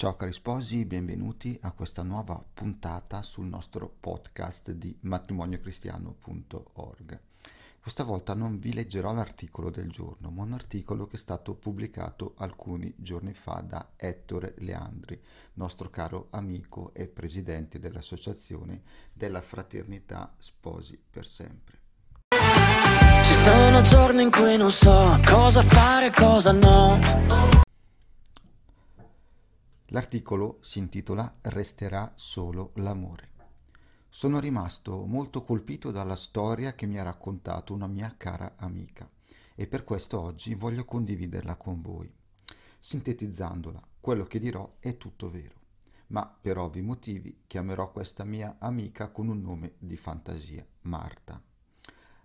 [0.00, 7.20] Ciao cari sposi, benvenuti a questa nuova puntata sul nostro podcast di matrimoniocristiano.org.
[7.82, 12.32] Questa volta non vi leggerò l'articolo del giorno, ma un articolo che è stato pubblicato
[12.38, 15.20] alcuni giorni fa da Ettore Leandri,
[15.56, 18.80] nostro caro amico e presidente dell'Associazione
[19.12, 21.78] della Fraternità Sposi per Sempre.
[23.22, 27.68] Ci sono giorni in cui non so cosa fare e cosa no.
[29.92, 33.30] L'articolo si intitola Resterà solo l'amore.
[34.08, 39.10] Sono rimasto molto colpito dalla storia che mi ha raccontato una mia cara amica
[39.56, 42.08] e per questo oggi voglio condividerla con voi.
[42.78, 45.56] Sintetizzandola, quello che dirò è tutto vero,
[46.08, 51.42] ma per ovvi motivi chiamerò questa mia amica con un nome di fantasia, Marta.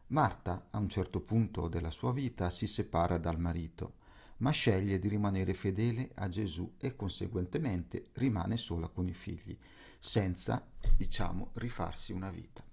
[0.08, 4.04] Marta, a un certo punto della sua vita, si separa dal marito
[4.38, 9.58] ma sceglie di rimanere fedele a Gesù e conseguentemente rimane sola con i figli,
[10.00, 12.64] senza, diciamo, rifarsi una vita.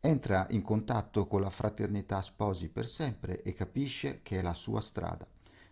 [0.00, 4.80] Entra in contatto con la fraternità sposi per sempre e capisce che è la sua
[4.80, 5.26] strada.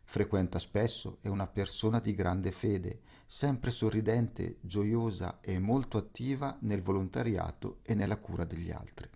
[0.04, 6.82] Frequenta spesso, è una persona di grande fede, sempre sorridente, gioiosa e molto attiva nel
[6.82, 9.08] volontariato e nella cura degli altri.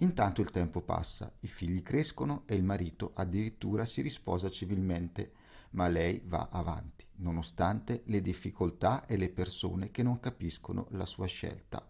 [0.00, 5.32] Intanto il tempo passa, i figli crescono e il marito addirittura si risposa civilmente,
[5.70, 11.26] ma lei va avanti, nonostante le difficoltà e le persone che non capiscono la sua
[11.26, 11.84] scelta.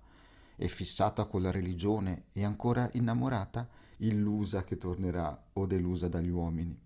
[0.56, 6.76] È fissata con la religione e ancora innamorata, illusa che tornerà o delusa dagli uomini.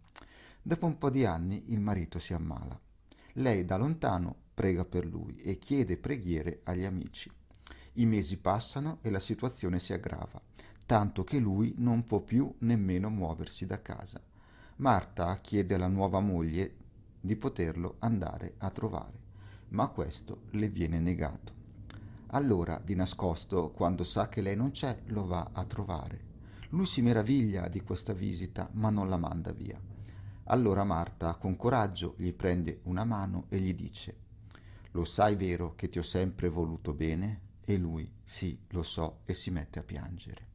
[0.60, 2.78] Dopo un po' di anni il marito si ammala.
[3.34, 7.30] Lei da lontano prega per lui e chiede preghiere agli amici.
[7.94, 10.50] I mesi passano e la situazione si aggrava
[10.92, 14.20] tanto che lui non può più nemmeno muoversi da casa.
[14.76, 16.74] Marta chiede alla nuova moglie
[17.18, 19.18] di poterlo andare a trovare,
[19.68, 21.54] ma questo le viene negato.
[22.32, 26.20] Allora, di nascosto, quando sa che lei non c'è, lo va a trovare.
[26.68, 29.80] Lui si meraviglia di questa visita, ma non la manda via.
[30.44, 34.16] Allora Marta, con coraggio, gli prende una mano e gli dice
[34.90, 37.40] Lo sai vero che ti ho sempre voluto bene?
[37.64, 40.51] E lui, sì, lo so, e si mette a piangere.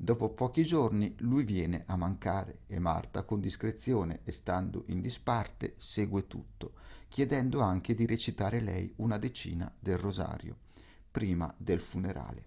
[0.00, 5.74] Dopo pochi giorni lui viene a mancare e Marta, con discrezione e stando in disparte,
[5.76, 6.74] segue tutto,
[7.08, 10.56] chiedendo anche di recitare lei una decina del rosario,
[11.10, 12.44] prima del funerale.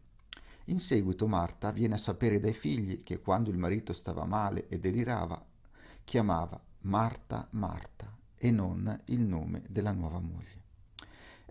[0.66, 4.80] In seguito Marta viene a sapere dai figli che quando il marito stava male e
[4.80, 5.46] delirava,
[6.06, 10.61] chiamava Marta Marta e non il nome della nuova moglie.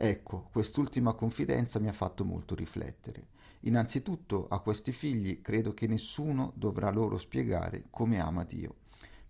[0.03, 3.27] Ecco, quest'ultima confidenza mi ha fatto molto riflettere
[3.65, 8.77] Innanzitutto a questi figli credo che nessuno dovrà loro spiegare come ama Dio,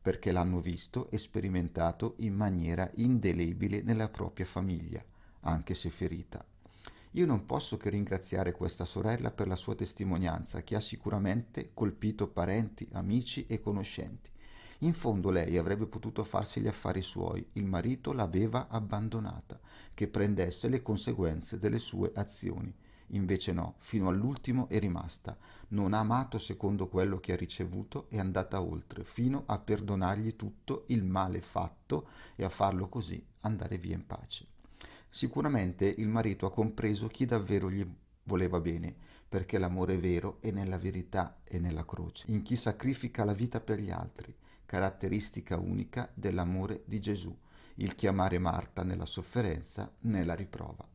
[0.01, 5.05] perché l'hanno visto e sperimentato in maniera indelebile nella propria famiglia,
[5.41, 6.45] anche se ferita.
[7.15, 12.29] Io non posso che ringraziare questa sorella per la sua testimonianza, che ha sicuramente colpito
[12.29, 14.31] parenti, amici e conoscenti.
[14.83, 19.61] In fondo lei avrebbe potuto farsi gli affari suoi, il marito l'aveva abbandonata,
[19.93, 22.75] che prendesse le conseguenze delle sue azioni.
[23.09, 25.37] Invece no, fino all'ultimo è rimasta.
[25.69, 30.85] Non ha amato secondo quello che ha ricevuto, è andata oltre, fino a perdonargli tutto
[30.87, 34.47] il male fatto e a farlo così andare via in pace.
[35.11, 37.87] Sicuramente il marito ha compreso chi davvero gli
[38.23, 38.95] voleva bene,
[39.29, 43.79] perché l'amore vero è nella verità e nella croce, in chi sacrifica la vita per
[43.79, 44.35] gli altri,
[44.71, 47.37] caratteristica unica dell'amore di Gesù,
[47.79, 50.87] il chiamare Marta nella sofferenza, nella riprova.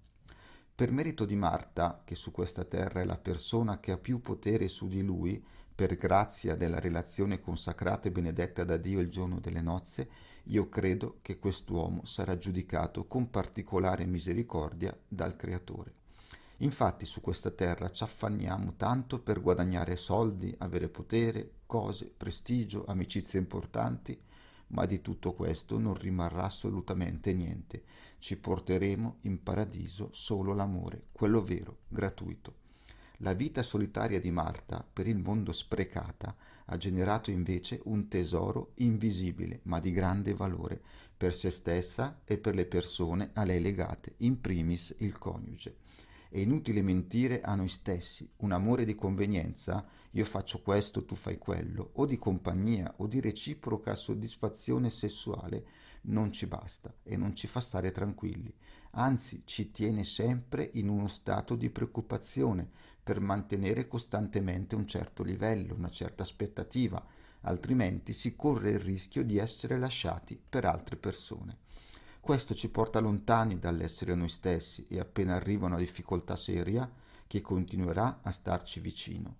[0.73, 4.69] Per merito di Marta, che su questa terra è la persona che ha più potere
[4.69, 5.43] su di lui,
[5.75, 10.07] per grazia della relazione consacrata e benedetta da Dio il giorno delle nozze,
[10.43, 16.04] io credo che quest'uomo sarà giudicato con particolare misericordia dal Creatore.
[16.59, 23.39] Infatti su questa terra ci affanniamo tanto per guadagnare soldi, avere potere, cose, prestigio, amicizie
[23.39, 24.17] importanti,
[24.67, 27.83] ma di tutto questo non rimarrà assolutamente niente.
[28.19, 32.63] Ci porteremo in paradiso solo l'amore, quello vero, gratuito.
[33.19, 36.35] La vita solitaria di Marta, per il mondo sprecata,
[36.65, 40.81] ha generato invece un tesoro invisibile, ma di grande valore,
[41.15, 45.77] per se stessa e per le persone a lei legate, in primis il coniuge.
[46.29, 51.37] È inutile mentire a noi stessi, un amore di convenienza, io faccio questo, tu fai
[51.37, 55.65] quello, o di compagnia o di reciproca soddisfazione sessuale,
[56.07, 58.53] non ci basta e non ci fa stare tranquilli,
[58.91, 62.69] anzi ci tiene sempre in uno stato di preoccupazione
[63.03, 67.03] per mantenere costantemente un certo livello, una certa aspettativa,
[67.41, 71.57] altrimenti si corre il rischio di essere lasciati per altre persone.
[72.25, 76.91] Questo ci porta lontani dall'essere noi stessi e appena arriva una difficoltà seria,
[77.27, 79.35] che continuerà a starci vicino.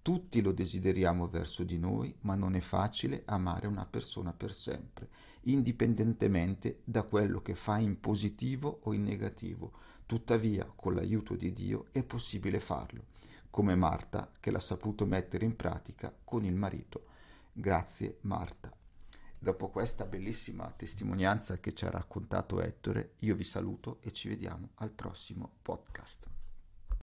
[0.00, 5.10] Tutti lo desideriamo verso di noi, ma non è facile amare una persona per sempre,
[5.42, 9.72] indipendentemente da quello che fa in positivo o in negativo.
[10.06, 13.04] Tuttavia, con l'aiuto di Dio è possibile farlo,
[13.50, 17.04] come Marta che l'ha saputo mettere in pratica con il marito.
[17.52, 18.79] Grazie Marta.
[19.42, 24.72] Dopo questa bellissima testimonianza che ci ha raccontato Ettore, io vi saluto e ci vediamo
[24.74, 26.39] al prossimo podcast.